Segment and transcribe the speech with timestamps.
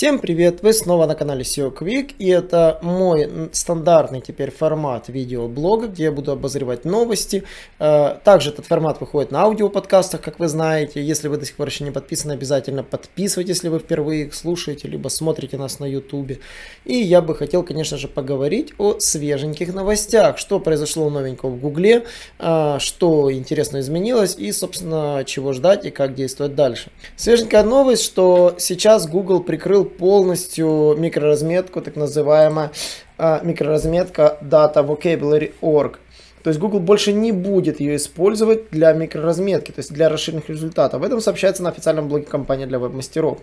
[0.00, 0.62] Всем привет!
[0.62, 6.10] Вы снова на канале SEO Quick и это мой стандартный теперь формат видеоблога, где я
[6.10, 7.44] буду обозревать новости.
[7.78, 11.02] Э, также этот формат выходит на аудиоподкастах, как вы знаете.
[11.02, 14.88] Если вы до сих пор еще не подписаны, обязательно подписывайтесь, если вы впервые их слушаете,
[14.88, 16.38] либо смотрите нас на YouTube.
[16.86, 22.06] И я бы хотел, конечно же, поговорить о свеженьких новостях, что произошло новенького в Гугле,
[22.38, 26.90] э, что интересно изменилось и, собственно, чего ждать и как действовать дальше.
[27.16, 32.70] Свеженькая новость, что сейчас Google прикрыл полностью микроразметку, так называемая
[33.18, 35.98] а, микроразметка Data Vocabulary Org.
[36.42, 41.00] То есть Google больше не будет ее использовать для микроразметки, то есть для расширенных результатов.
[41.00, 43.38] Об этом сообщается на официальном блоге компании для веб-мастеров.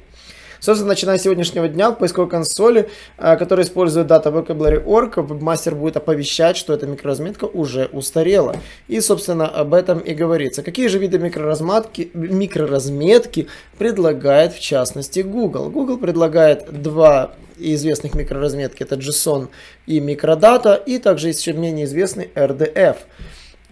[0.59, 5.75] Собственно, начиная с сегодняшнего дня в поисковой консоли, э, которая использует Data Vocabulary Org, мастер
[5.75, 8.55] будет оповещать, что эта микроразметка уже устарела.
[8.87, 10.63] И, собственно, об этом и говорится.
[10.63, 15.69] Какие же виды микроразметки, микроразметки предлагает, в частности, Google?
[15.69, 19.49] Google предлагает два известных микроразметки, это JSON
[19.85, 22.97] и микродата, и также еще менее известный RDF.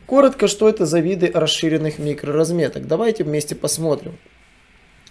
[0.05, 2.87] Коротко, что это за виды расширенных микроразметок?
[2.87, 4.17] Давайте вместе посмотрим.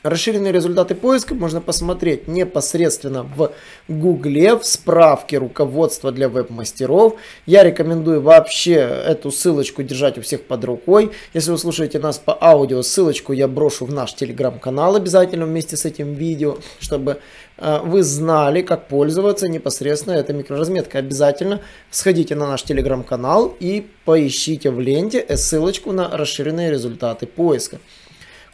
[0.05, 3.53] Расширенные результаты поиска можно посмотреть непосредственно в
[3.89, 7.15] Гугле, в справке руководства для веб-мастеров.
[7.47, 11.13] Я рекомендую вообще эту ссылочку держать у всех под рукой.
[11.33, 15.87] Если вы слушаете нас по аудио, ссылочку я брошу в наш телеграм-канал обязательно вместе с
[15.87, 17.17] этим видео, чтобы
[17.57, 21.01] э, вы знали, как пользоваться непосредственно этой микроразметкой.
[21.01, 27.79] Обязательно сходите на наш телеграм-канал и поищите в ленте ссылочку на расширенные результаты поиска.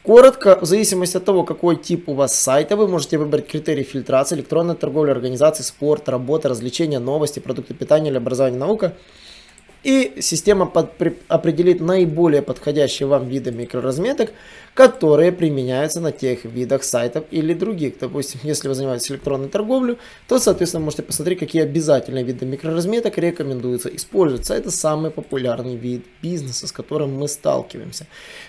[0.03, 4.37] Коротко, в зависимости от того, какой тип у вас сайта, вы можете выбрать критерии фильтрации,
[4.37, 8.95] электронная торговля, организации, спорт, работа, развлечения, новости, продукты питания или образование, наука–
[9.83, 14.33] и система под, при, определит наиболее подходящие вам виды микроразметок,
[14.75, 17.99] которые применяются на тех видах сайтов или других.
[17.99, 19.99] Допустим, если вы занимаетесь электронной торговлей,
[20.29, 24.49] то, соответственно, можете посмотреть, какие обязательные виды микроразметок рекомендуется использовать.
[24.51, 28.07] Это самый популярный вид бизнеса, с которым мы сталкиваемся.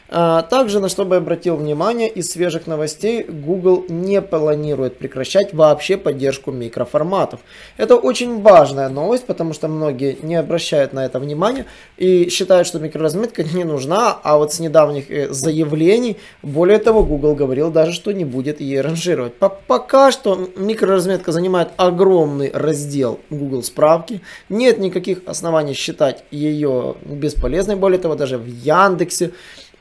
[0.10, 5.98] А, также, на что бы обратил внимание, из свежих новостей Google не планирует прекращать вообще
[5.98, 7.40] поддержку микроформатов.
[7.78, 11.66] Это очень важная новость, потому что многие не обращают на это внимания
[11.98, 17.36] и считают, что микроразметка не нужна, а вот с недавних э, заявлений, более того, Google
[17.36, 19.34] говорил даже, что не будет ей ранжировать.
[19.68, 28.00] Пока что микроразметка занимает огромный раздел Google справки, нет никаких оснований считать ее бесполезной, более
[28.00, 29.32] того, даже в Яндексе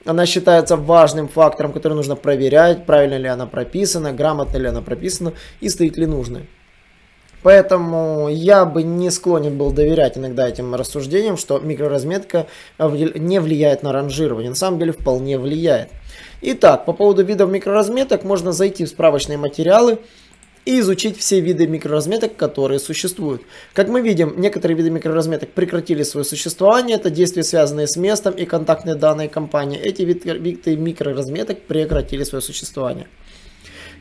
[0.04, 5.34] она считается важным фактором, который нужно проверять, правильно ли она прописана, грамотно ли она прописана
[5.60, 6.46] и стоит ли нужная.
[7.42, 12.46] Поэтому я бы не склонен был доверять иногда этим рассуждениям, что микроразметка
[12.78, 14.50] не влияет на ранжирование.
[14.50, 15.88] На самом деле вполне влияет.
[16.42, 19.98] Итак, по поводу видов микроразметок можно зайти в справочные материалы
[20.66, 23.42] и изучить все виды микроразметок, которые существуют.
[23.72, 28.44] Как мы видим, некоторые виды микроразметок прекратили свое существование, это действия, связанные с местом и
[28.44, 29.80] контактные данные компании.
[29.80, 33.08] Эти виды микроразметок прекратили свое существование.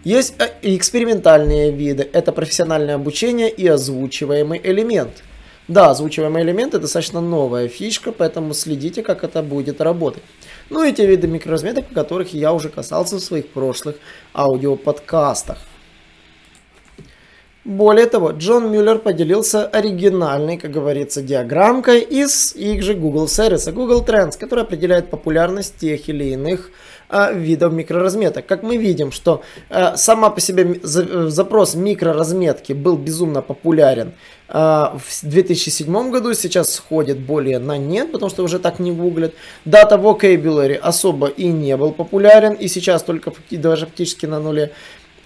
[0.04, 5.24] Есть э, экспериментальные виды, это профессиональное обучение и озвучиваемый элемент.
[5.68, 10.24] Да, озвучиваемый элемент это достаточно новая фишка, поэтому следите, как это будет работать.
[10.70, 13.98] Ну и те виды микроразметок, о которых я уже касался в своих прошлых
[14.34, 15.58] аудиоподкастах.
[17.66, 24.04] Более того, Джон Мюллер поделился оригинальной, как говорится, диаграммкой из их же Google сервиса Google
[24.04, 26.72] Trends, который определяет популярность тех или иных
[27.10, 28.46] а, видов микроразметок.
[28.46, 34.14] Как мы видим, что а, сама по себе запрос микроразметки был безумно популярен
[34.48, 39.34] а, в 2007 году, сейчас сходит более на нет, потому что уже так не гуглят.
[39.66, 44.72] Data Vocabulary особо и не был популярен, и сейчас только даже фактически на нуле.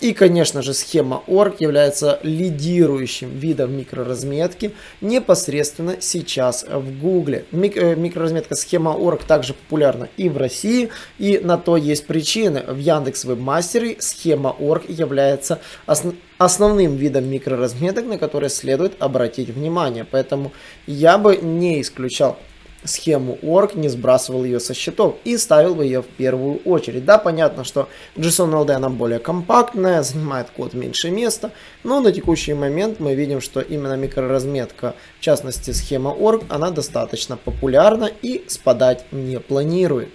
[0.04, 7.46] И, конечно же, схема ORG является лидирующим видом микроразметки непосредственно сейчас в Гугле.
[7.54, 10.90] Мик э, микроразметка схема ORG также популярна и в России,
[11.20, 12.66] и на то есть причины.
[12.68, 20.04] В Яндекс Вебмастере схема ORG является основ основным видом микроразметок, на которые следует обратить внимание.
[20.04, 20.52] Поэтому
[20.86, 22.38] я бы не исключал
[22.84, 27.06] схему org, не сбрасывал ее со счетов и ставил бы ее в первую очередь.
[27.06, 31.52] Да, понятно, что JSON-LD она более компактная, занимает код меньше места,
[31.84, 37.38] но на текущий момент мы видим, что именно микроразметка, в частности схема org, она достаточно
[37.38, 40.10] популярна и спадать не планирует.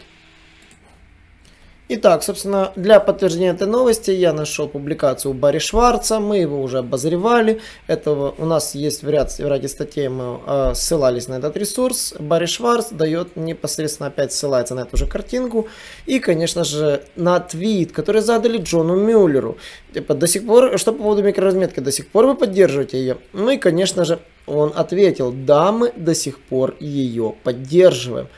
[1.90, 7.62] Итак, собственно, для подтверждения этой новости я нашел публикацию Барри Шварца, мы его уже обозревали,
[7.86, 12.12] этого у нас есть в, ряд, в ряде статей, мы э, ссылались на этот ресурс,
[12.18, 15.66] Барри Шварц дает непосредственно опять ссылается на эту же картинку,
[16.04, 19.56] и, конечно же, на твит, который задали Джону Мюллеру,
[19.94, 23.16] типа, до сих пор, что по поводу микроразметки, до сих пор вы поддерживаете ее?
[23.32, 28.28] Ну и, конечно же, он ответил, да, мы до сих пор ее поддерживаем.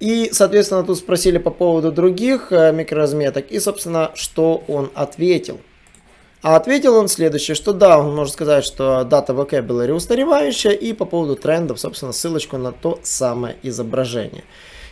[0.00, 3.50] И, соответственно, тут спросили по поводу других э, микроразметок.
[3.50, 5.60] И, собственно, что он ответил.
[6.42, 11.06] А ответил он следующее, что да, он может сказать, что дата vocabulary устаревающая, и по
[11.06, 14.44] поводу трендов, собственно, ссылочку на то самое изображение.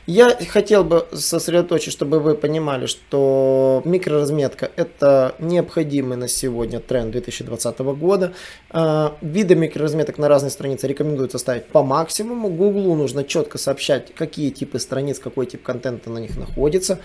[0.06, 7.78] Я хотел бы сосредоточить, чтобы вы понимали, что микроразметка это необходимый на сегодня тренд 2020
[7.78, 8.32] года.
[8.70, 12.48] А, виды микроразметок на разные страницы рекомендуется ставить по максимуму.
[12.48, 16.98] Гуглу нужно четко сообщать, какие типы страниц, какой тип контента на них находится.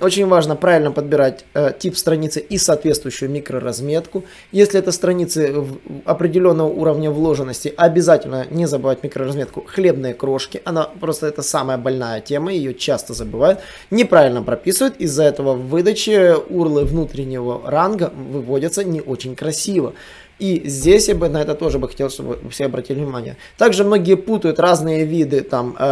[0.00, 4.24] Очень важно правильно подбирать э, тип страницы и соответствующую микроразметку.
[4.52, 5.64] Если это страницы
[6.04, 10.62] определенного уровня вложенности, обязательно не забывать микроразметку хлебные крошки.
[10.64, 13.58] Она просто это самая больная тема, ее часто забывают.
[13.90, 19.94] Неправильно прописывают, из-за этого в выдаче урлы внутреннего ранга выводятся не очень красиво.
[20.38, 23.36] И здесь я бы на это тоже бы хотел, чтобы все обратили внимание.
[23.56, 25.82] Также многие путают разные виды, там, э,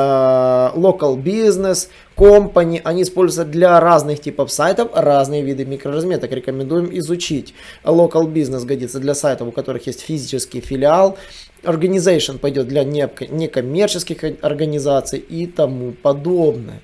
[0.77, 6.33] local business, company, они используются для разных типов сайтов, разные виды микроразметок.
[6.33, 7.55] Рекомендуем изучить.
[7.85, 11.17] Local business годится для сайтов, у которых есть физический филиал.
[11.63, 16.81] Organization пойдет для некоммерческих организаций и тому подобное.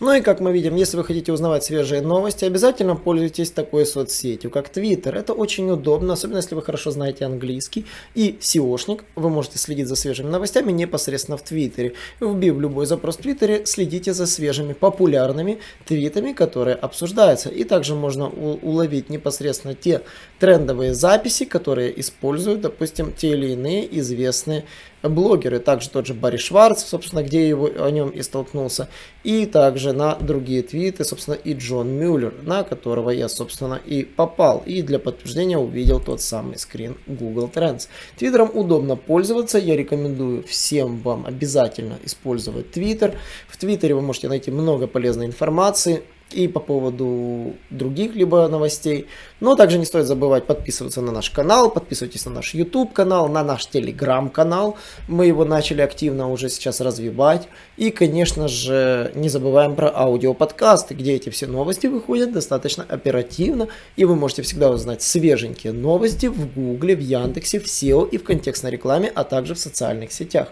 [0.00, 4.48] Ну и как мы видим, если вы хотите узнавать свежие новости, обязательно пользуйтесь такой соцсетью,
[4.48, 5.18] как Twitter.
[5.18, 7.84] Это очень удобно, особенно если вы хорошо знаете английский.
[8.14, 11.94] И SEOшник, вы можете следить за свежими новостями непосредственно в Твиттере.
[12.20, 17.48] Вбив любой запрос в Твиттере, следите за свежими популярными твитами, которые обсуждаются.
[17.48, 20.02] И также можно уловить непосредственно те
[20.38, 24.64] трендовые записи, которые используют, допустим, те или иные известные
[25.02, 25.58] блогеры.
[25.60, 28.88] Также тот же Барри Шварц, собственно, где его, о нем и столкнулся.
[29.24, 34.62] И также на другие твиты, собственно, и Джон Мюллер, на которого я, собственно, и попал.
[34.66, 37.88] И для подтверждения увидел тот самый скрин Google Trends.
[38.16, 39.58] Твиттером удобно пользоваться.
[39.58, 43.18] Я рекомендую всем вам обязательно использовать Твиттер.
[43.48, 46.02] В Твиттере вы можете найти много полезной информации
[46.32, 49.06] и по поводу других либо новостей.
[49.40, 53.42] Но также не стоит забывать подписываться на наш канал, подписывайтесь на наш YouTube канал, на
[53.42, 54.76] наш Telegram канал.
[55.06, 57.48] Мы его начали активно уже сейчас развивать.
[57.76, 63.68] И, конечно же, не забываем про аудиоподкасты, где эти все новости выходят достаточно оперативно.
[63.96, 68.24] И вы можете всегда узнать свеженькие новости в Гугле, в Яндексе, в SEO и в
[68.24, 70.48] контекстной рекламе, а также в социальных сетях.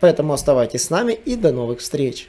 [0.00, 2.28] Поэтому оставайтесь с нами и до новых встреч!